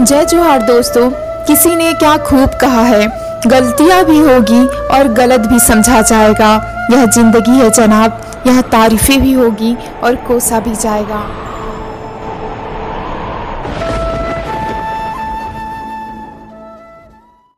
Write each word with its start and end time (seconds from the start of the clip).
जय 0.00 0.24
जोहार 0.24 0.62
दोस्तों, 0.62 1.10
किसी 1.46 1.74
ने 1.76 1.92
क्या 1.92 2.16
खूब 2.18 2.54
कहा 2.60 2.82
है? 2.82 3.06
गलतियाँ 3.46 4.04
भी 4.04 4.18
होगी 4.18 4.66
और 4.96 5.08
गलत 5.08 5.40
भी 5.40 5.58
समझा 5.58 6.00
जाएगा। 6.02 6.54
यह 6.90 7.04
ज़िंदगी 7.06 7.50
है 7.50 7.70
जनाब, 7.70 8.20
यह 8.46 8.60
तारीफें 8.60 9.20
भी 9.22 9.32
होगी 9.32 9.76
और 10.04 10.16
कोसा 10.16 10.60
भी 10.60 10.74
जाएगा। 10.74 11.20